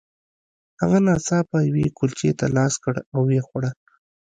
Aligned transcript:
هغه 0.81 0.97
ناڅاپه 1.05 1.57
یوې 1.69 1.85
کلچې 1.97 2.29
ته 2.39 2.45
لاس 2.55 2.73
کړ 2.83 2.95
او 3.13 3.19
ویې 3.27 3.41
خوړه 3.47 3.71